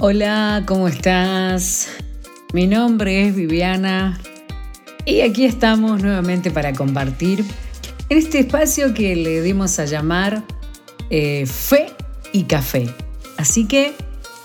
[0.00, 1.88] Hola, ¿cómo estás?
[2.52, 4.16] Mi nombre es Viviana
[5.04, 7.44] y aquí estamos nuevamente para compartir
[8.08, 10.44] en este espacio que le dimos a llamar
[11.10, 11.88] eh, Fe
[12.32, 12.94] y Café.
[13.38, 13.92] Así que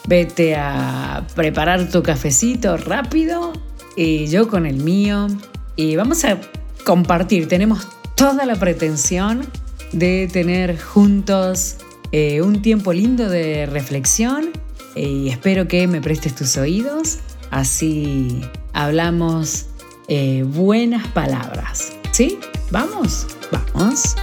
[0.07, 3.53] vete a preparar tu cafecito rápido
[3.95, 5.27] y yo con el mío
[5.75, 6.41] y vamos a
[6.83, 7.47] compartir.
[7.47, 9.45] Tenemos toda la pretensión
[9.91, 11.75] de tener juntos
[12.11, 14.62] eh, un tiempo lindo de reflexión
[14.95, 17.19] y espero que me prestes tus oídos,
[17.51, 18.41] así
[18.73, 19.67] hablamos
[20.07, 21.93] eh, buenas palabras.
[22.11, 22.37] ¿Sí?
[22.71, 23.27] ¿Vamos?
[23.51, 24.15] Vamos.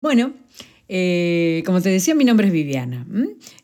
[0.00, 0.32] Bueno,
[0.88, 3.06] eh, como te decía, mi nombre es Viviana.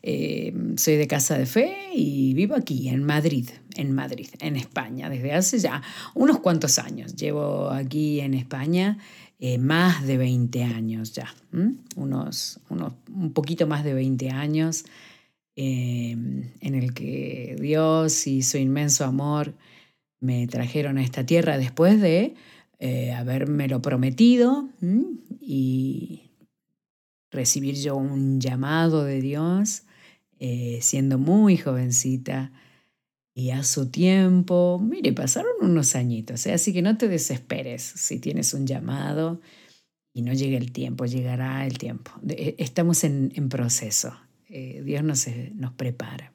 [0.03, 5.09] Eh, soy de Casa de Fe y vivo aquí, en Madrid, en Madrid, en España,
[5.09, 5.81] desde hace ya
[6.13, 7.15] unos cuantos años.
[7.15, 8.97] Llevo aquí en España
[9.39, 11.33] eh, más de 20 años ya,
[11.95, 14.85] unos, unos, un poquito más de 20 años,
[15.55, 19.53] em, en el que Dios y su inmenso amor
[20.19, 22.35] me trajeron a esta tierra después de
[22.79, 24.69] eh, habérmelo prometido
[25.41, 26.21] y
[27.31, 29.83] recibir yo un llamado de Dios
[30.39, 32.51] eh, siendo muy jovencita
[33.37, 36.53] y a su tiempo, mire, pasaron unos añitos, ¿eh?
[36.53, 39.41] así que no te desesperes si tienes un llamado
[40.11, 42.09] y no llega el tiempo, llegará el tiempo.
[42.27, 44.11] Eh, estamos en, proceso,
[44.49, 46.33] eh, Dios nos, nos prepara.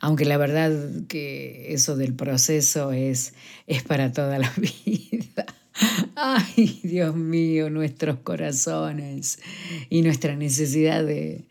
[0.00, 0.70] Aunque la verdad
[1.08, 3.32] que eso del proceso es,
[3.66, 4.52] es para toda la
[4.84, 5.46] vida.
[6.14, 9.38] Ay, Dios mío, nuestros corazones
[9.88, 11.48] y nuestra necesidad de,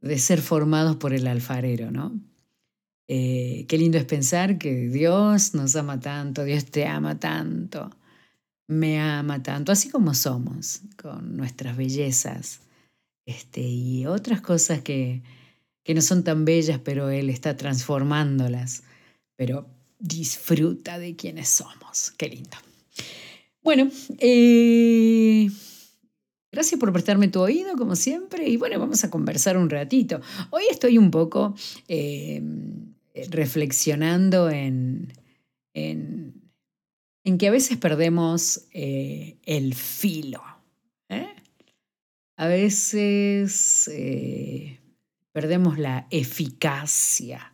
[0.00, 2.31] de ser formados por el alfarero, ¿no?
[3.08, 7.90] Eh, qué lindo es pensar que Dios nos ama tanto, Dios te ama tanto,
[8.68, 12.60] me ama tanto, así como somos, con nuestras bellezas
[13.26, 15.22] este, y otras cosas que,
[15.84, 18.82] que no son tan bellas, pero Él está transformándolas.
[19.36, 19.66] Pero
[19.98, 22.12] disfruta de quienes somos.
[22.16, 22.56] Qué lindo.
[23.62, 25.48] Bueno, eh,
[26.50, 28.48] gracias por prestarme tu oído, como siempre.
[28.48, 30.20] Y bueno, vamos a conversar un ratito.
[30.50, 31.54] Hoy estoy un poco
[31.88, 32.42] eh,
[33.30, 35.12] reflexionando en,
[35.74, 36.34] en,
[37.38, 40.42] que a veces perdemos eh, el filo.
[41.08, 41.34] ¿eh?
[42.36, 43.90] A veces
[45.32, 47.52] perdemos la eficacia.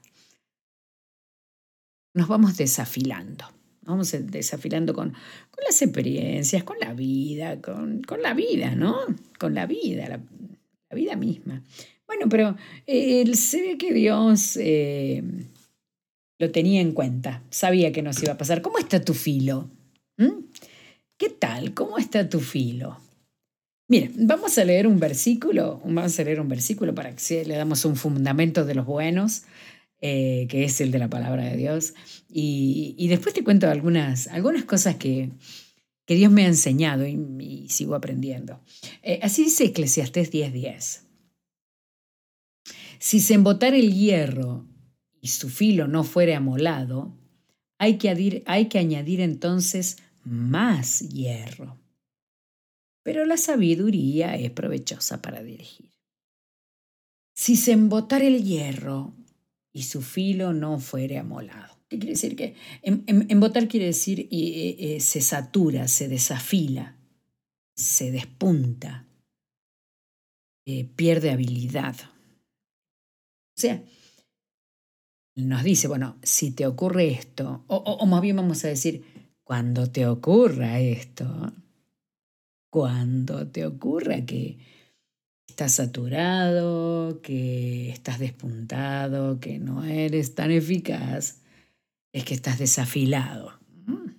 [2.14, 3.44] Nos vamos desafilando.
[3.82, 8.98] Vamos desafilando con, con las experiencias, con la vida, con, con, la vida, ¿no?
[9.38, 10.20] Con la vida, la
[10.94, 11.62] vida misma.
[12.08, 15.22] Bueno, pero él se ve que Dios eh,
[16.38, 18.62] lo tenía en cuenta, sabía que nos iba a pasar.
[18.62, 19.70] ¿Cómo está tu filo?
[20.16, 20.46] ¿Mm?
[21.18, 21.74] ¿Qué tal?
[21.74, 22.98] ¿Cómo está tu filo?
[23.88, 27.84] Mira, vamos a leer un versículo, vamos a leer un versículo para que le damos
[27.84, 29.42] un fundamento de los buenos,
[30.00, 31.94] eh, que es el de la palabra de Dios.
[32.30, 35.30] Y, después te cuento algunas, algunas cosas que,
[36.06, 38.60] que Dios me ha enseñado y, sigo aprendiendo.
[39.02, 41.07] Eh, así dice Eclesiastés 10:10.
[42.98, 44.66] Si se embotara el hierro
[45.20, 47.14] y su filo no fuere amolado,
[47.78, 48.08] hay que,
[48.78, 51.78] añadir entonces más hierro.
[53.04, 55.90] Pero la sabiduría es provechosa para dirigir.
[57.34, 59.14] Si se embotara el hierro
[59.72, 61.78] y su filo no fuere amolado.
[61.88, 62.36] ¿Qué quiere decir?
[62.36, 66.96] Que em, em, embotar quiere decir eh, se satura, se desafila,
[67.74, 69.06] se despunta,
[70.66, 71.96] eh, pierde habilidad.
[73.58, 73.82] O sea,
[75.34, 79.04] nos dice, bueno, si te ocurre esto, o, más bien vamos a decir,
[79.42, 81.52] cuando te ocurra esto,
[82.70, 84.58] cuando te ocurra que
[85.48, 91.40] estás saturado, que estás despuntado, que no eres tan eficaz,
[92.12, 93.58] es que estás desafilado.
[93.86, 94.12] Mm.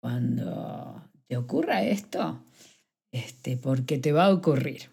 [0.00, 2.42] Cuando te ocurra esto,
[3.12, 4.90] este, porque te va a ocurrir,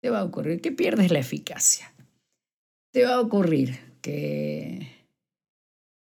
[0.00, 1.92] te va a ocurrir que pierdes la eficacia
[2.96, 4.88] te va a ocurrir que...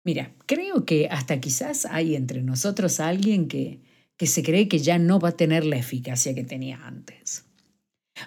[0.06, 3.82] Mira, creo que hasta quizás hay entre nosotros alguien que,
[4.16, 7.44] que se cree que ya no va a tener la eficacia que tenía antes.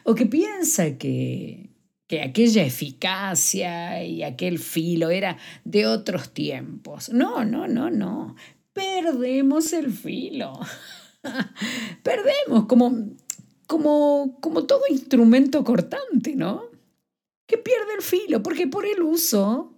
[0.05, 1.71] O que piensa que,
[2.07, 7.09] que aquella eficacia y aquel filo era de otros tiempos.
[7.09, 8.37] No, no, no, no.
[8.75, 10.61] Perdemos el filo.
[12.03, 13.15] Perdemos como,
[13.67, 16.72] como, como todo instrumento cortante, ¿no?
[17.53, 19.75] Que pierde el filo, porque por el uso,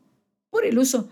[0.49, 1.09] por el uso,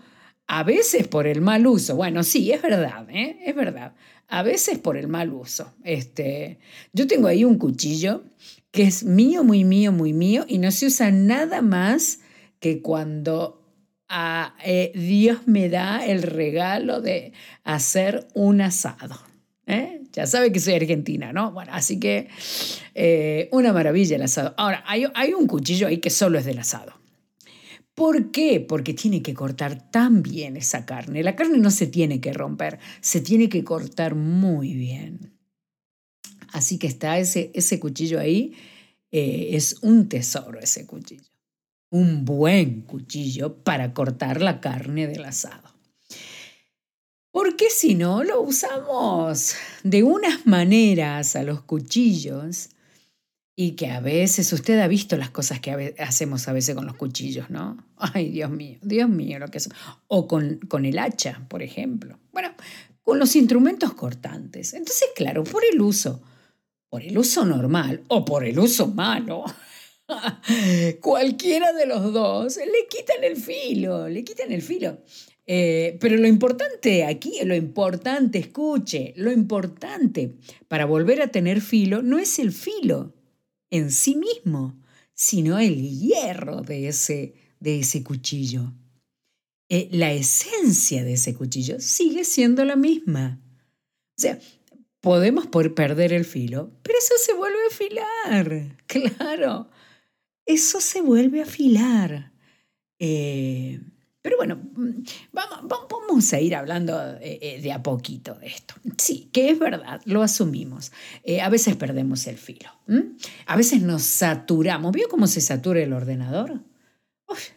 [0.47, 3.37] a veces por el mal uso, bueno, sí, es verdad, ¿eh?
[3.45, 3.95] es verdad,
[4.29, 5.73] a veces por el mal uso.
[5.83, 6.59] Este,
[6.93, 8.23] yo tengo ahí un cuchillo
[8.71, 12.21] que es mío, muy mío, muy mío, y no se usa nada más
[12.61, 13.61] que cuando
[14.07, 17.33] a, eh, Dios me da el regalo de
[17.65, 19.19] hacer un asado.
[19.67, 20.02] ¿eh?
[20.13, 21.51] Ya sabe que soy argentina, ¿no?
[21.51, 22.29] Bueno, así que
[22.93, 24.53] eh, una maravilla el asado.
[24.57, 26.93] Ahora, hay, un cuchillo ahí que solo es del asado.
[27.95, 28.59] ¿Por qué?
[28.59, 31.23] Porque tiene que cortar tan bien esa carne.
[31.23, 35.33] La carne no se tiene que romper, se tiene que cortar muy bien.
[36.51, 38.53] Así que está ese, ese cuchillo ahí,
[39.11, 41.33] es un tesoro ese cuchillo
[41.93, 45.72] un buen cuchillo para cortar la carne del asado.
[47.43, 52.69] Porque si no, lo usamos de unas maneras a los cuchillos
[53.53, 56.95] y que a veces usted ha visto las cosas que hacemos a veces con los
[56.95, 57.85] cuchillos, ¿no?
[57.97, 59.67] Ay, Dios mío, Dios mío, lo que es.
[60.07, 62.17] O con, con el hacha, por ejemplo.
[62.31, 62.53] Bueno,
[63.01, 64.73] con los instrumentos cortantes.
[64.73, 66.21] Entonces, claro, por el uso,
[66.87, 69.43] por el uso normal o por el uso malo,
[71.01, 74.99] Cualquiera de los dos le quitan el filo, le quitan el filo.
[75.45, 80.37] Eh, pero lo importante aquí, lo importante, escuche, lo importante
[80.67, 83.13] para volver a tener filo no es el filo
[83.69, 84.81] en sí mismo,
[85.13, 88.73] sino el hierro de ese, de ese cuchillo.
[89.69, 93.41] Eh, la esencia de ese cuchillo sigue siendo la misma.
[94.17, 94.39] O sea,
[95.01, 99.69] podemos perder el filo, pero eso se vuelve a afilar, claro
[100.45, 102.33] eso se vuelve a afilar.
[102.99, 103.79] Eh,
[104.23, 108.73] pero bueno, mm, vamos, a ir hablando eh, eh, de a poquito de esto.
[108.97, 110.91] Sí, que es verdad, lo asumimos.
[111.41, 112.69] a veces perdemos el filo.
[113.45, 114.91] A veces nos saturamos.
[114.93, 116.61] ¿Vio cómo se satura el ordenador?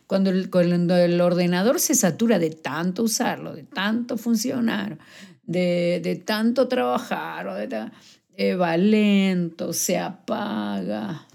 [0.07, 4.99] cuando, el, cuando, el, ordenador se satura de tanto usarlo, de tanto funcionar,
[5.43, 11.27] de, de tanto trabajar, va lento, se apaga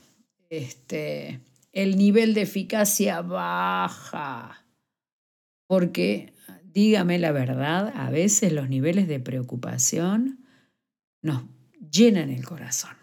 [0.51, 1.39] este,
[1.71, 4.60] el nivel de eficacia baja.
[5.71, 6.33] Porque,
[6.73, 10.43] dígame la verdad, a veces los niveles de preocupación
[11.21, 11.43] nos
[11.89, 12.97] llenan el corazón.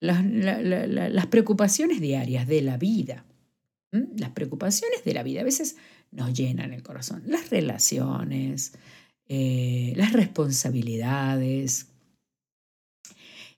[0.00, 3.24] Las, preocupaciones diarias de la vida,
[3.90, 5.76] las preocupaciones de la vida a veces
[6.10, 7.22] nos llenan el corazón.
[7.24, 8.74] Las relaciones,
[9.28, 11.86] eh, las responsabilidades,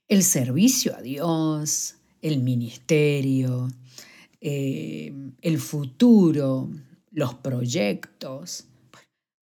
[0.06, 3.72] el servicio a Dios, el ministerio,
[4.40, 6.70] eh, el futuro,
[7.14, 8.66] los proyectos.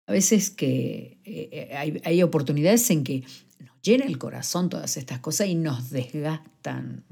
[0.07, 3.25] A veces que eh, hay, oportunidades en que
[3.61, 7.05] nos llena el corazón todas estas cosas y nos desgastan.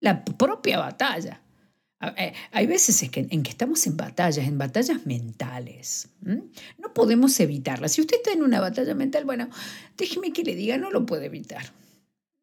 [0.00, 1.40] La propia batalla.
[2.18, 6.08] Eh, hay veces en que estamos en batallas, en batallas mentales.
[6.20, 7.92] No podemos evitarlas.
[7.92, 9.48] Si usted está en una batalla mental, bueno,
[9.96, 11.64] déjeme que le diga, no lo puede evitar.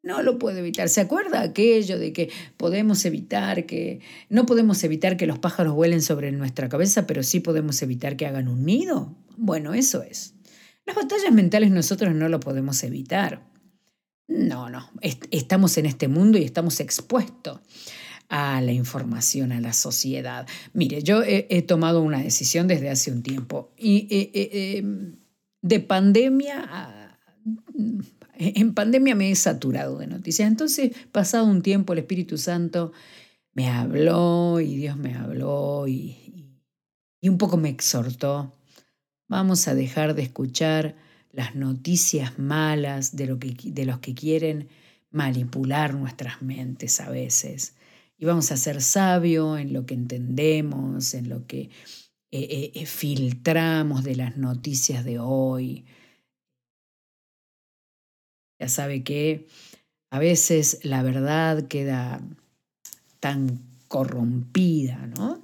[0.04, 0.90] No lo puede evitar.
[0.90, 6.02] ¿Se acuerda aquello de que podemos evitar que, no podemos evitar que los pájaros vuelen
[6.02, 9.16] sobre nuestra cabeza, pero sí podemos evitar que hagan un nido?
[9.38, 10.34] Bueno, eso es.
[10.86, 13.48] Las batallas mentales nosotros no lo podemos evitar.
[14.28, 14.90] No, no.
[15.02, 17.60] estamos en este mundo y estamos expuestos
[18.30, 20.48] a la información, a la sociedad.
[20.74, 25.18] Mire, yo he, tomado una decisión desde hace un tiempo y eh, eh, em,
[25.62, 27.20] de pandemia a
[28.42, 30.48] en pandemia me he saturado de noticias.
[30.48, 32.92] Entonces, pasado un tiempo, el Espíritu Santo
[33.54, 36.52] me habló y Dios me habló y,
[37.22, 38.54] y, un poco me exhortó.
[39.28, 40.96] Vamos a dejar de escuchar
[41.32, 44.70] las noticias malas de, lo que, de los que quieren
[45.12, 47.76] manipular nuestras mentes a veces.
[48.18, 51.70] Y vamos a ser sabios en lo que entendemos, en lo que
[52.32, 55.86] eh, eh, filtramos de las noticias de hoy.
[58.62, 59.48] Ya sabe que
[60.12, 62.22] a veces la verdad queda
[63.20, 65.42] tan corrompida, ¿no?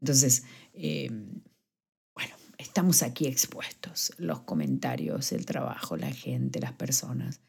[0.00, 1.10] Entonces, eh,
[2.14, 7.42] bueno, estamos aquí expuestos, los comentarios, el trabajo, la gente, las personas.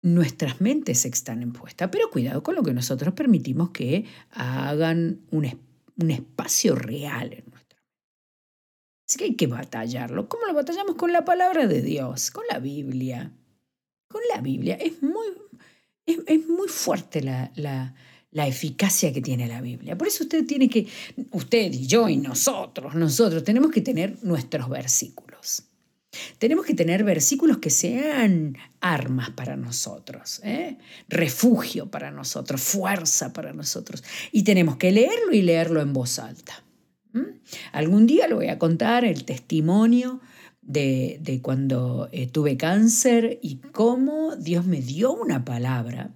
[0.00, 5.58] Nuestras mentes están impuestas, pero cuidado con lo que nosotros permitimos que hagan un,
[5.96, 7.82] un espacio real en nuestra.
[9.08, 10.28] Así que hay que batallarlo.
[10.28, 10.94] ¿Cómo lo batallamos?
[10.94, 13.32] Con la palabra de Dios, con la Biblia
[14.10, 14.74] con la Biblia.
[14.74, 15.26] Es muy,
[16.04, 17.94] es, muy fuerte la, la,
[18.32, 19.96] la, eficacia que tiene la Biblia.
[19.96, 20.86] Por eso usted tiene que,
[21.30, 25.62] usted y yo y nosotros, nosotros tenemos que tener nuestros versículos.
[26.38, 30.76] Tenemos que tener versículos que sean armas para nosotros, ¿eh?
[31.08, 34.02] refugio para nosotros, fuerza para nosotros.
[34.32, 36.64] Y tenemos que leerlo y leerlo en voz alta.
[37.72, 40.20] Algún día lo voy a contar el testimonio
[40.72, 46.10] de, cuando eh, tuve cáncer y cómo Dios me dio una palabra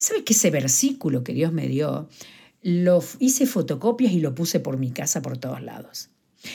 [0.00, 2.08] ¿Sabe que ese versículo que Dios me dio,
[2.62, 6.08] lo hice fotocopias y lo puse por mi casa por todos lados?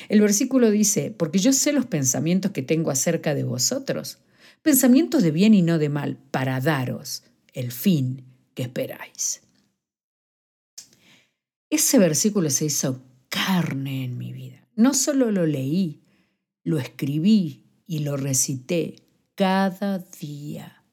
[0.10, 4.18] El versículo dice, porque yo sé los pensamientos que tengo acerca de vosotros,
[4.64, 8.24] pensamientos de bien y no de mal, para daros el fin
[8.56, 9.42] que esperáis.
[11.70, 14.68] Ese versículo se hizo carne en mi vida.
[14.76, 16.02] No solo lo leí,
[16.66, 18.96] lo escribí y lo recité
[19.36, 20.84] cada día,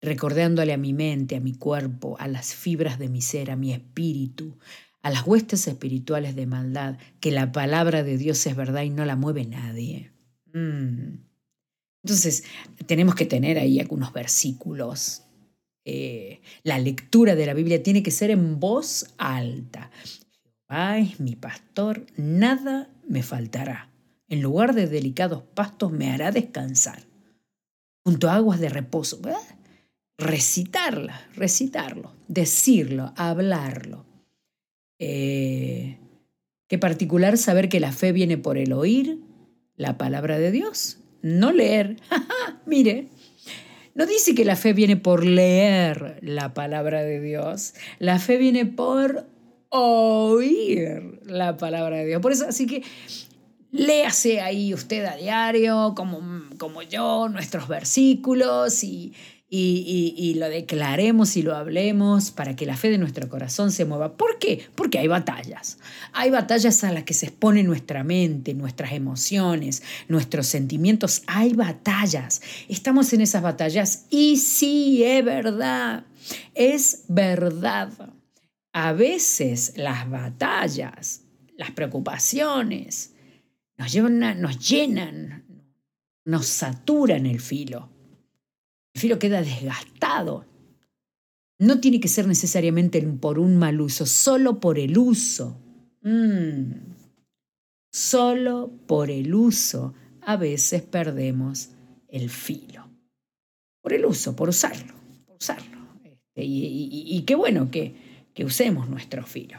[0.00, 3.72] recordándole a mi mente, a mi cuerpo, a las fibras de mi ser, a mi
[3.72, 4.58] espíritu,
[5.02, 9.04] a las huestes espirituales de maldad, que la palabra de Dios es verdad y no
[9.04, 10.10] la mueve nadie.
[10.54, 11.18] Mm.
[12.02, 12.44] Entonces,
[12.86, 15.22] tenemos que tener ahí algunos versículos.
[15.84, 19.90] Eh, la lectura de la Biblia tiene que ser en voz alta.
[20.68, 23.93] Jehová es mi pastor, nada me faltará.
[24.28, 27.02] En lugar de delicados pastos me hará descansar.
[28.04, 29.20] Junto a aguas de reposo.
[30.16, 34.06] Recitarla, recitarlo, decirlo, hablarlo.
[34.98, 35.98] Eh,
[36.68, 39.18] qué particular saber que la fe viene por el oír
[39.76, 41.96] la palabra de Dios, no leer.
[42.66, 43.08] Mire,
[43.94, 48.66] no dice que la fe viene por leer la palabra de Dios, la fe viene
[48.66, 49.26] por
[49.68, 52.22] oír la palabra de Dios.
[52.22, 52.82] Por eso, así que
[53.74, 56.22] léase ahí usted a diario, como,
[56.58, 59.12] como yo, nuestros versículos y,
[59.50, 64.16] y, lo declaremos y lo hablemos para que la fe de nuestro corazón se mueva.
[64.16, 64.66] ¿Por qué?
[64.76, 65.78] Porque hay batallas.
[66.12, 71.22] Hay batallas a las que se expone nuestra mente, nuestras emociones, nuestros sentimientos.
[71.26, 72.42] Hay batallas.
[72.68, 76.04] Estamos en esas batallas y sí, es verdad.
[76.54, 77.90] Es verdad.
[78.72, 81.22] A veces las batallas,
[81.56, 83.13] las preocupaciones,
[83.76, 85.44] nos, llenan,
[86.24, 87.90] nos saturan el filo.
[88.94, 90.46] El filo queda desgastado.
[91.58, 95.60] No tiene que ser necesariamente por un mal uso, solo por el uso.
[96.02, 96.72] Mm.
[97.92, 101.70] Solo por el uso a veces perdemos
[102.08, 102.88] el filo.
[103.80, 104.94] Por el uso, por usarlo,
[105.26, 105.78] por usarlo.
[106.02, 107.94] Este, y, qué bueno que
[108.44, 109.58] usemos nuestro filo.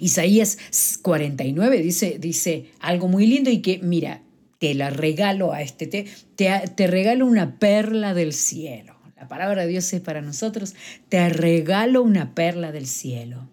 [0.00, 0.58] Isaías
[1.02, 4.22] 49 dice, dice algo muy lindo y que, mira,
[4.58, 8.96] te la regalo a este, te, te, regalo una perla del cielo.
[9.16, 10.74] La palabra de Dios es para nosotros,
[11.08, 13.48] te regalo una perla del cielo.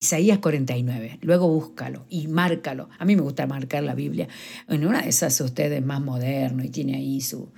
[0.00, 2.90] Isaías 49, luego búscalo y márcalo.
[2.98, 4.28] A mí me gusta marcar la Biblia.
[4.68, 7.50] En una de esas ustedes más moderno y tiene ahí su,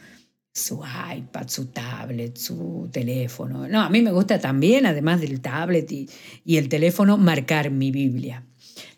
[0.57, 3.69] su iPad, su tablet, su teléfono.
[3.69, 6.09] No, a mí me gusta también, además del tablet y,
[6.57, 8.43] el teléfono, marcar mi Biblia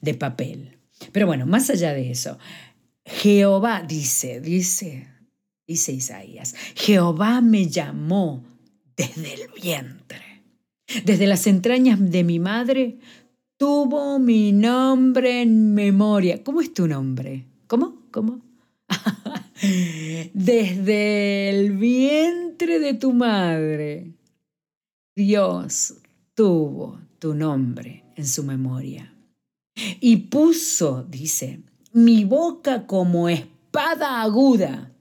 [0.01, 0.79] de papel.
[1.11, 2.39] Pero bueno, más allá de eso,
[3.05, 5.09] Jehová dice, dice,
[5.67, 8.45] dice Isaías, Jehová me llamó
[8.97, 10.45] desde el vientre.
[11.05, 12.99] Desde las entrañas de mi madre
[13.57, 16.45] tuvo mi nombre en memoria.
[16.45, 17.47] ¿Cómo es tu nombre?
[17.67, 18.03] ¿Cómo?
[18.13, 18.41] ¿Cómo?
[19.61, 24.15] Desde el vientre de tu madre,
[25.17, 25.95] Dios
[26.35, 29.13] tuvo tu nombre en su memoria.
[30.01, 31.63] Y puso, dice,
[31.93, 34.93] mi boca como espada aguda.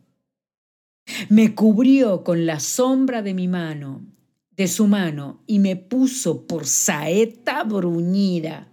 [1.30, 4.06] Me cubrió con la sombra de mi mano,
[4.52, 8.72] de su mano, y me puso por saeta bruñida,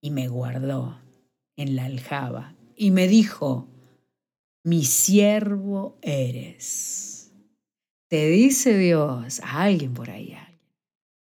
[0.00, 0.98] y me guardó
[1.56, 3.68] en la aljaba, y me dijo,
[4.66, 7.32] mi siervo eres.
[8.08, 10.36] Te dice Dios a alguien por ahí,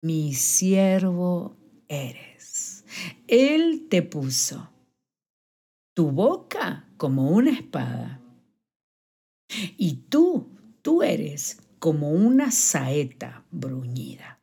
[0.01, 1.57] mi siervo
[1.89, 2.85] eres.
[3.27, 4.69] Él te puso
[5.93, 8.21] tu boca como una espada.
[9.75, 14.39] Y tú, tú eres como una saeta bruñida.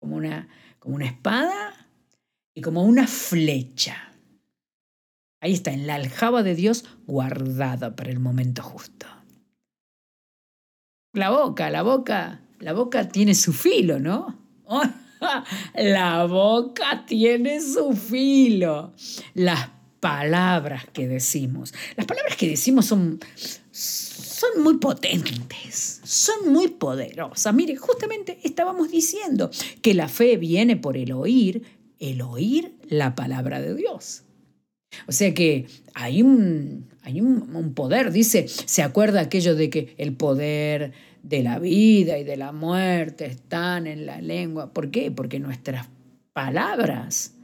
[0.00, 0.48] Como una,
[0.80, 1.88] como una espada
[2.54, 4.15] y como una flecha.
[5.40, 9.06] Ahí está, en la aljaba de Dios guardada para el momento justo.
[11.12, 14.38] La boca, la boca, la boca tiene su filo, ¿no?
[15.74, 18.92] la boca tiene su filo.
[19.34, 21.72] Las palabras que decimos.
[21.96, 23.18] Las palabras que decimos son,
[23.70, 27.54] son muy potentes, son muy poderosas.
[27.54, 29.50] Mire, justamente estábamos diciendo
[29.82, 31.62] que la fe viene por el oír,
[31.98, 34.22] el oír la palabra de Dios.
[35.06, 40.12] O sea que hay un, hay un, poder, dice, se acuerda aquello de que el
[40.14, 44.72] poder de la vida y de la muerte están en la lengua.
[44.72, 45.10] ¿Por qué?
[45.10, 45.86] Porque nuestras
[46.32, 47.34] palabras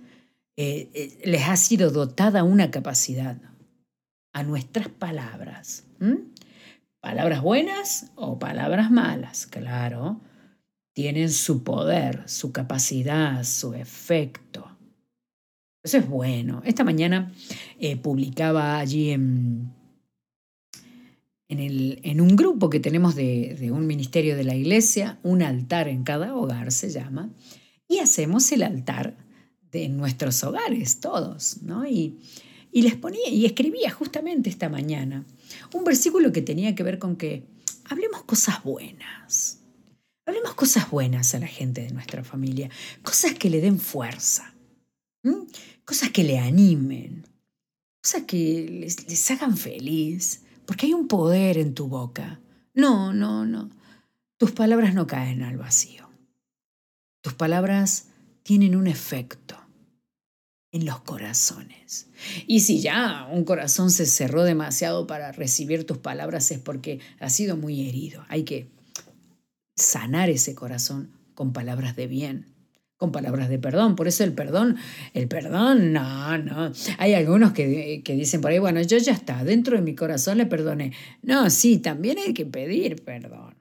[0.56, 3.36] eh, eh, les ha sido dotada una capacidad
[4.32, 5.84] a nuestras palabras.
[7.00, 10.20] Palabras buenas o palabras malas, claro.
[10.94, 14.71] tienen su poder, su capacidad, su efecto.
[15.82, 16.62] Eso es bueno.
[16.64, 17.32] Esta mañana
[17.78, 19.72] eh, publicaba allí en,
[21.48, 26.04] en, un grupo que tenemos de, de, un ministerio de la iglesia, un altar en
[26.04, 27.30] cada hogar se llama,
[27.88, 29.16] y hacemos el altar
[29.72, 31.86] de nuestros hogares, todos, ¿no?
[31.86, 32.20] Y,
[32.70, 35.26] y les ponía y escribía justamente esta mañana
[35.74, 37.44] un versículo que tenía que ver con que
[37.84, 39.58] hablemos cosas buenas.
[40.24, 42.70] Hablemos cosas buenas a la gente de nuestra familia,
[43.02, 44.54] cosas que le den fuerza,
[45.84, 47.26] cosas que le animen,
[48.02, 52.40] cosas que les, hagan feliz, porque hay un poder en tu boca.
[52.74, 53.70] No, no, no.
[54.38, 56.08] Tus palabras no caen al vacío.
[57.22, 58.08] Tus palabras
[58.42, 59.56] tienen un efecto
[60.72, 62.08] en los corazones.
[62.46, 67.28] Y si ya un corazón se cerró demasiado para recibir tus palabras es porque ha
[67.28, 68.24] sido muy herido.
[68.28, 68.68] Hay que
[69.76, 72.51] sanar ese corazón con palabras de bien,
[73.02, 73.96] con palabras de perdón.
[73.96, 74.76] Por eso el perdón,
[75.12, 76.70] el perdón, no, no.
[76.98, 80.38] Hay algunos que, que dicen por ahí, bueno, yo ya está, dentro de mi corazón
[80.38, 80.92] le perdoné.
[81.20, 83.56] No, sí, también hay que pedir perdón,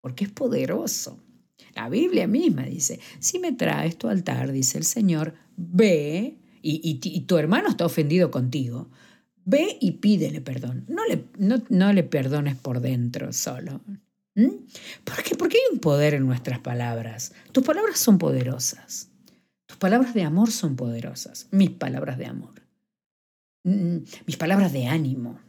[0.00, 1.20] porque es poderoso.
[1.76, 7.38] La Biblia misma dice, si me traes tu altar, dice el Señor, ve y, tu
[7.38, 8.88] hermano está ofendido contigo,
[9.44, 10.84] ve y pídele perdón.
[10.88, 13.82] No le, no, le perdones por dentro solo.
[14.42, 14.66] ¿Mm?
[15.04, 15.34] ¿Por qué?
[15.36, 17.32] Porque hay un poder en nuestras palabras.
[17.52, 19.08] Tus palabras son poderosas.
[19.66, 21.48] Tus palabras de amor son poderosas.
[21.50, 22.62] Mis palabras de amor.
[23.64, 25.40] Mm, mis palabras de ánimo,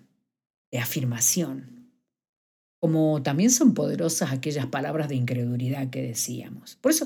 [0.71, 1.91] de afirmación.
[2.79, 6.77] Como también son poderosas aquellas palabras de incredulidad que decíamos.
[6.81, 7.05] Por eso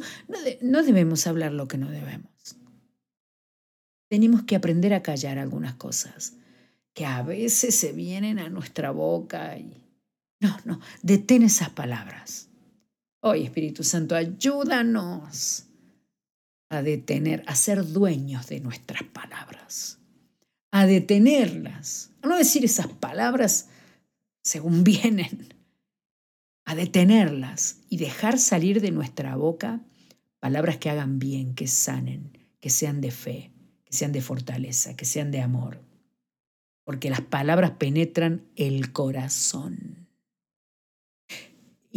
[0.62, 2.36] no debemos hablar lo que no debemos
[4.10, 6.38] tenemos que aprender a callar algunas cosas
[6.94, 9.85] que a veces se vienen a nuestra boca y...
[10.40, 12.50] No, no, detén esas palabras.
[13.22, 15.66] Hoy, Espíritu Santo, ayúdanos
[16.70, 20.00] a detener, a ser dueños de nuestras palabras,
[20.72, 23.70] a detenerlas, a no decir esas palabras
[24.44, 25.54] según vienen,
[26.66, 29.82] a detenerlas y dejar salir de nuestra boca
[30.40, 33.52] palabras que hagan bien, que sanen, que sean de fe,
[33.84, 35.82] que sean de fortaleza, que sean de amor,
[36.84, 40.05] porque las palabras penetran el corazón.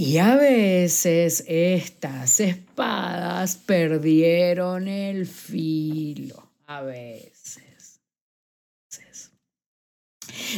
[0.00, 8.00] Y a veces estas espadas perdieron el filo, a veces.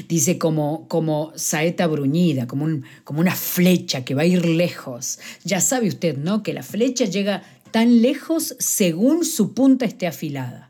[0.06, 5.20] Dice como, como saeta bruñida, como, un, como una flecha que va a ir lejos.
[5.42, 6.42] Ya sabe usted, ¿no?
[6.42, 10.68] Que la flecha llega tan lejos según su punta esté afilada.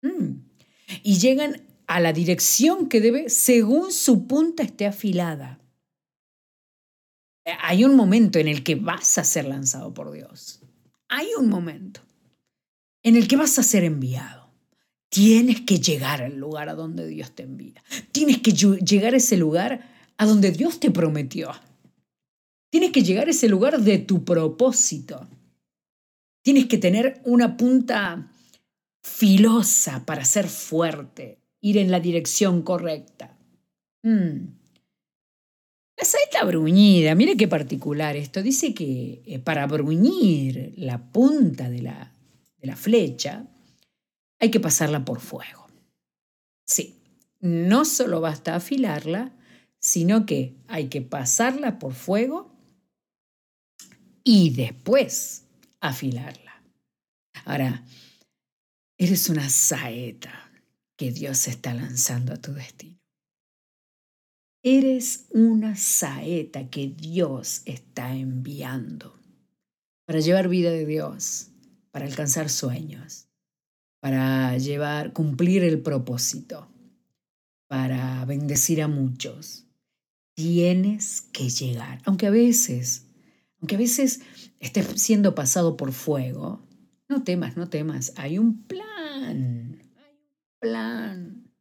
[0.00, 0.36] Mm.
[1.02, 5.59] Y llegan a la dirección que debe según su punta esté afilada.
[7.62, 10.60] Hay un momento en el que vas a ser lanzado por Dios.
[11.08, 12.00] Hay un momento
[13.02, 14.50] en el que vas a ser enviado.
[15.08, 17.82] Tienes que llegar al lugar a donde Dios te envía.
[18.12, 21.50] Tienes que llegar a ese lugar a donde Dios te prometió.
[22.70, 25.28] Tienes que llegar a ese lugar de tu propósito.
[26.42, 28.30] Tienes que tener una punta
[29.02, 33.36] filosa para ser fuerte, ir en la dirección correcta.
[34.02, 34.59] Mm.
[36.02, 38.42] Saeta bruñida, mire qué particular esto.
[38.42, 42.12] Dice que eh, para bruñir la punta de la,
[42.58, 43.46] de la flecha
[44.38, 45.66] hay que pasarla por fuego.
[46.66, 46.96] Sí,
[47.40, 49.32] no solo basta afilarla,
[49.78, 52.50] sino que hay que pasarla por fuego
[54.24, 55.44] y después
[55.80, 56.62] afilarla.
[57.44, 57.84] Ahora,
[59.00, 60.52] Eres una saeta
[60.94, 62.99] que Dios está lanzando a tu destino.
[64.62, 69.18] Eres una saeta que Dios está enviando
[70.04, 71.48] para llevar vida de Dios,
[71.90, 73.28] para alcanzar sueños,
[74.00, 76.68] para llevar, cumplir el propósito,
[77.68, 79.66] para bendecir a muchos.
[80.34, 83.06] Tienes que llegar, aunque a veces,
[83.60, 84.20] aunque a veces
[84.58, 86.66] estés siendo pasado por fuego,
[87.08, 88.80] no temas, no temas, hay un plan
[89.20, 91.52] hay un plan.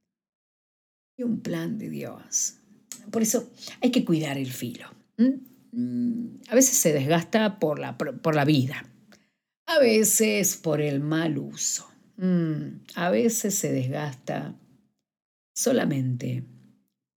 [1.18, 2.59] Hay un plan de Dios.
[3.12, 3.50] Por eso
[3.82, 4.88] hay que cuidar el filo.
[6.48, 8.86] A veces se desgasta por la, por la vida.
[9.66, 11.88] A veces por el mal uso.
[12.96, 14.56] A veces se desgasta
[15.54, 16.44] solamente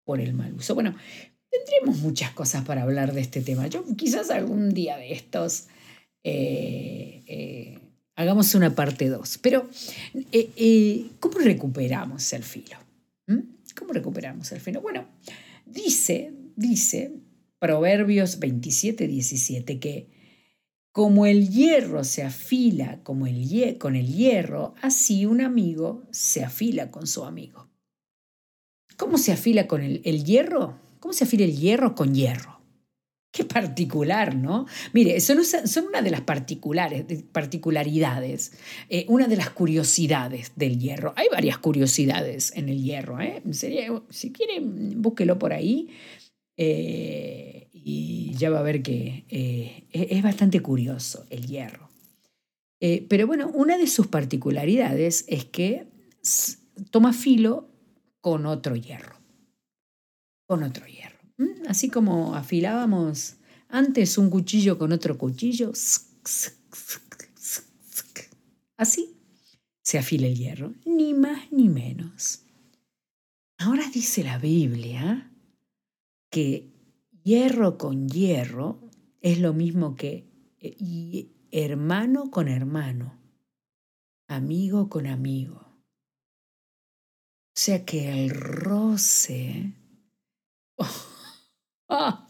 [0.04, 0.74] por el mal uso.
[0.74, 0.94] Bueno,
[1.50, 3.66] tendremos muchas cosas para hablar de este tema.
[3.66, 5.68] Yo quizás algún día de estos
[6.24, 7.78] eh, eh,
[8.16, 9.38] hagamos una parte 2.
[9.38, 9.68] Pero,
[10.32, 12.76] eh, ¿cómo recuperamos el filo?
[13.26, 13.40] ¿Mm?
[13.76, 14.80] ¿Cómo recuperamos el filo?
[14.80, 15.06] Bueno,
[15.66, 17.12] dice, dice
[17.58, 20.08] Proverbios 27, 17 que
[20.90, 26.90] Como el hierro se afila como el con el hierro, así un amigo se afila
[26.90, 27.68] con su amigo.
[28.96, 30.78] ¿Cómo se afila con el, hierro?
[31.00, 32.51] ¿Cómo se afila el hierro con hierro?
[33.36, 34.66] Qué particular, ¿no?
[34.92, 38.52] Mire, son, son una de las particulares, particularidades,
[38.90, 41.14] eh, una de las curiosidades del hierro.
[41.16, 43.42] Hay varias curiosidades en el hierro, ¿eh?
[44.10, 45.88] si quieren, búsquelo por ahí.
[46.58, 51.88] Eh, y ya va a ver que eh, e-, es bastante curioso el hierro.
[53.08, 55.86] Pero bueno, una de sus particularidades es que
[56.90, 57.68] toma filo
[58.20, 59.20] con otro hierro.
[60.48, 61.11] Con otro hierro.
[61.68, 63.36] Así como afilábamos
[63.68, 65.72] antes un cuchillo con otro cuchillo.
[68.76, 69.16] Así
[69.82, 72.44] se afila el hierro, ni más ni menos.
[73.58, 75.30] Ahora dice la Biblia
[76.30, 76.72] que
[77.22, 78.90] hierro con hierro
[79.20, 80.26] es lo mismo que
[80.58, 83.20] eh, hermano con hermano,
[84.26, 85.60] amigo con amigo.
[87.54, 89.74] O sea que el roce...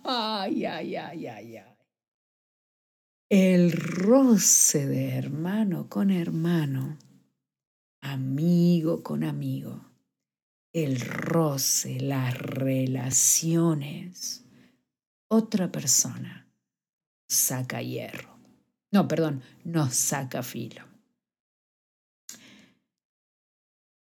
[0.04, 1.76] ay, ay, ay, ay, ay.
[3.28, 6.98] El roce de hermano con hermano,
[8.02, 9.92] amigo con amigo
[10.72, 14.44] el roce, las relaciones.
[15.28, 16.48] Otra persona
[17.28, 18.38] saca hierro.
[18.90, 20.84] No, perdón, nos saca filo.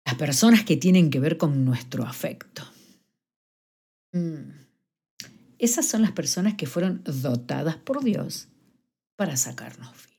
[0.05, 2.63] Las personas que tienen que ver con nuestro afecto.
[4.13, 4.72] Mm.
[5.63, 8.49] Esas son las personas que fueron dotadas por Dios
[9.15, 10.19] para sacarnos filo.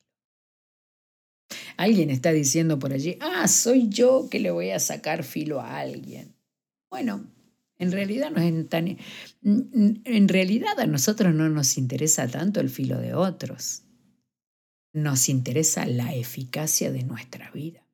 [1.76, 5.80] Alguien está diciendo por allí, ah, soy yo que le voy a sacar filo a
[5.80, 6.34] alguien.
[6.90, 7.30] Bueno,
[7.78, 8.98] en realidad no es tan.
[9.42, 13.84] En realidad a nosotros no nos interesa tanto el filo de otros.
[14.94, 17.86] Nos interesa la eficacia de nuestra vida.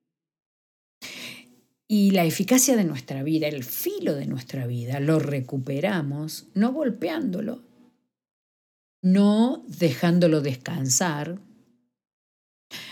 [1.91, 7.63] Y la eficacia de nuestra vida, el filo de nuestra vida, lo recuperamos no golpeándolo,
[9.01, 11.41] no dejándolo descansar,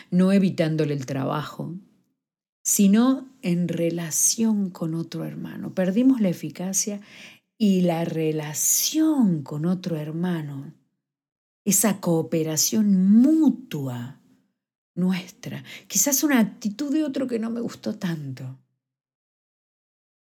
[0.10, 1.76] no evitándole el trabajo,
[2.64, 5.76] sino en relación con otro hermano.
[5.76, 7.00] Perdimos la eficacia
[7.56, 10.74] y la relación con otro hermano,
[11.64, 14.20] esa cooperación mutua
[14.96, 18.58] nuestra, quizás una actitud de otro que no me gustó tanto,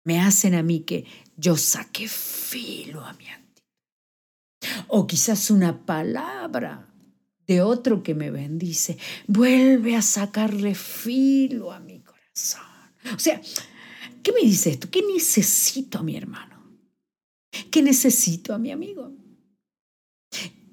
[0.05, 3.63] me hacen a mí que yo saque filo a mi actitud.
[4.87, 6.87] O quizás una palabra
[7.47, 12.61] de otro que me bendice, vuelve a sacarle filo a mi corazón.
[13.13, 13.41] O sea,
[14.23, 14.89] ¿qué me dice esto?
[14.89, 16.55] ¿Qué necesito a mi hermano?
[17.71, 19.11] ¿Qué necesito a mi amigo?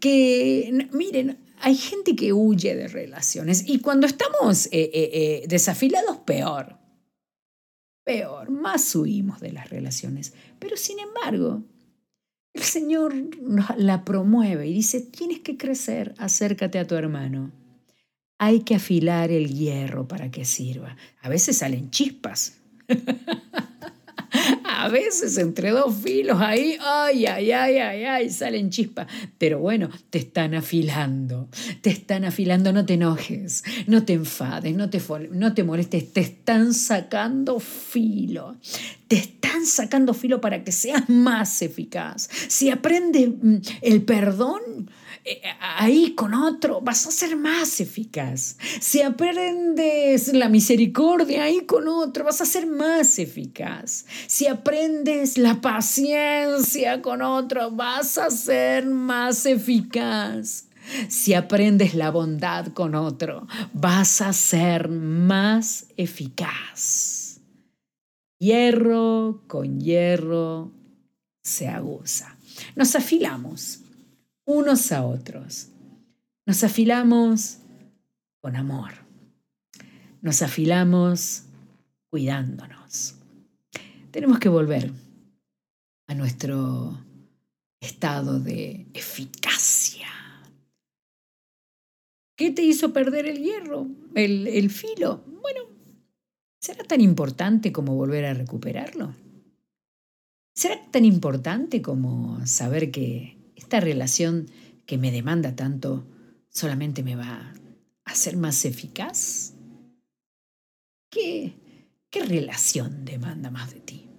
[0.00, 6.18] Que, miren, hay gente que huye de relaciones y cuando estamos eh, eh, eh, desafilados,
[6.18, 6.81] peor.
[8.04, 10.34] Peor, más huimos de las relaciones.
[10.58, 11.62] Pero sin embargo,
[12.54, 13.14] el Señor
[13.76, 17.52] la promueve y dice, tienes que crecer, acércate a tu hermano.
[18.38, 20.96] Hay que afilar el hierro para que sirva.
[21.20, 22.58] A veces salen chispas.
[24.64, 29.06] a veces entre dos filos ahí, ay, ay, ay, ay, ay, salen chispas.
[29.38, 31.48] Pero bueno, te están afilando,
[31.80, 36.20] te están afilando, no te enojes, no te enfades, no te, no te molestes, te
[36.20, 38.56] están sacando filo,
[39.08, 42.28] te están sacando filo para que seas más eficaz.
[42.48, 44.90] Si aprendes mm, el perdón,
[45.60, 48.56] ahí con otro vas a ser más eficaz.
[48.80, 54.06] Si aprendes la misericordia ahí con otro, vas a ser más eficaz.
[54.26, 60.68] Si aprendes la paciencia con otro, vas a ser más eficaz.
[61.08, 67.40] Si aprendes la bondad con otro, vas a ser más eficaz.
[68.40, 70.72] Hierro con hierro
[71.44, 72.36] se aguza.
[72.74, 73.82] Nos afilamos
[74.44, 75.68] unos a otros.
[76.46, 77.58] Nos afilamos
[78.40, 78.92] con amor.
[80.20, 81.44] Nos afilamos
[82.10, 83.16] cuidándonos.
[84.10, 84.92] Tenemos que volver
[86.08, 86.98] a nuestro
[87.80, 90.08] estado de eficacia.
[92.36, 95.22] ¿Qué te hizo perder el hierro, el, el filo?
[95.40, 95.62] Bueno,
[96.60, 99.14] ¿será tan importante como volver a recuperarlo?
[100.54, 103.41] ¿Será tan importante como saber que
[103.72, 104.50] esta relación
[104.84, 106.06] que me demanda tanto
[106.50, 107.54] solamente me va a
[108.04, 109.54] hacer más eficaz?
[111.10, 111.54] ¿Qué,
[112.10, 114.10] qué relación demanda más de ti?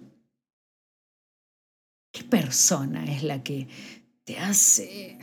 [2.12, 3.68] ¿Qué persona es la que
[4.24, 5.20] te hace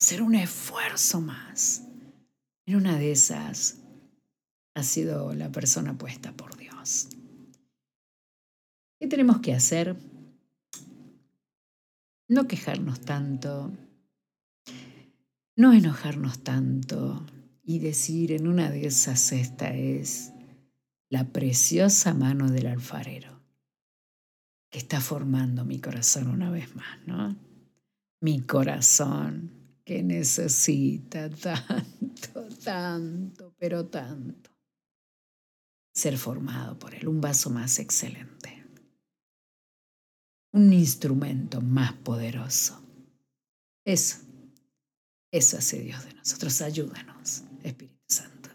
[0.00, 1.82] hacer un esfuerzo más
[2.64, 3.78] En una de esas
[4.76, 7.08] ha sido la persona puesta por Dios.
[9.00, 9.96] ¿Qué tenemos que hacer?
[12.28, 13.72] No quejarnos tanto,
[15.56, 17.26] no enojarnos tanto.
[17.62, 20.32] Y decir en una de esas esta es
[21.10, 23.42] la preciosa mano del alfarero
[24.70, 27.36] que está formando mi corazón una vez más, ¿no?
[28.20, 34.50] Mi corazón que necesita tanto, tanto, pero tanto
[35.98, 38.57] ser formado por él, un vaso más excelente,
[40.52, 42.82] un instrumento más poderoso.
[43.84, 44.18] Eso,
[45.30, 46.60] eso hace Dios de nosotros.
[46.60, 48.50] Ayúdanos, Espíritu Santo.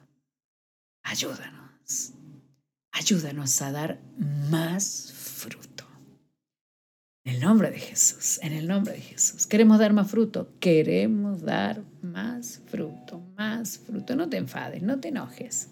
[1.04, 2.14] Ayúdanos.
[2.92, 4.02] Ayúdanos a dar
[4.50, 5.86] más fruto.
[7.26, 9.48] En el nombre de Jesús, en el nombre de Jesús.
[9.48, 14.16] Queremos dar más fruto, queremos dar más fruto, más fruto.
[14.16, 15.70] No te enfades, no te enojes.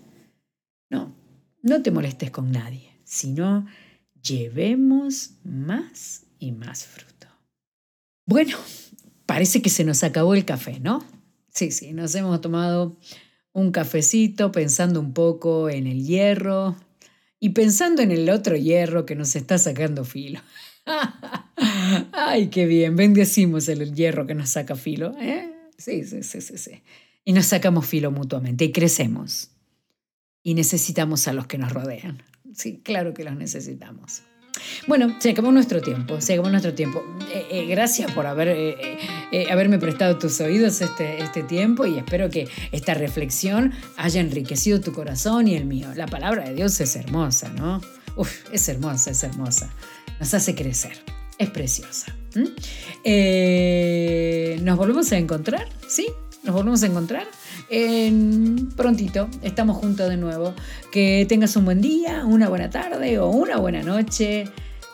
[0.90, 1.14] No,
[1.62, 3.66] no te molestes con nadie, sino
[4.22, 7.28] llevemos más y más fruto.
[8.26, 8.58] Bueno,
[9.26, 11.04] parece que se nos acabó el café, ¿no?
[11.50, 12.98] Sí, sí, nos hemos tomado
[13.54, 16.76] un cafecito pensando un poco en el hierro
[17.40, 20.40] y pensando en el otro hierro que nos está sacando filo.
[22.14, 25.14] Ay, qué bien, bendecimos el hierro que nos saca filo.
[25.20, 25.52] ¿eh?
[25.78, 26.84] Sí, sí, sí, sí, sí.
[27.26, 29.52] Y nos sacamos filo mutuamente y crecemos.
[30.44, 32.24] Y necesitamos a los que nos rodean.
[32.54, 34.24] Sí, claro que los necesitamos.
[34.86, 37.04] Bueno, se nuestro tiempo, se nuestro tiempo.
[37.34, 42.30] Eh, eh, gracias por haber, eh, haberme prestado tus oídos este, este tiempo y espero
[42.30, 45.90] que esta reflexión haya enriquecido tu corazón y el mío.
[45.96, 47.82] La palabra de Dios es hermosa, ¿no?
[48.18, 49.72] Uf, es hermosa, es hermosa
[50.22, 50.94] nos hace crecer.
[51.40, 52.16] Es preciosa.
[54.64, 55.68] ¿Nos volvemos a encontrar?
[55.88, 56.08] ¿Sí?
[56.44, 57.26] ¿Nos volvemos a encontrar?
[57.74, 60.54] En prontito, estamos juntos de nuevo.
[60.92, 64.44] Que tengas un buen día, una buena tarde o una buena noche.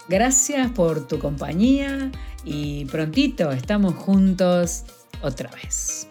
[0.08, 2.12] Gracias por tu compañía
[2.46, 4.84] y prontito estamos juntos
[5.24, 6.08] otra vez.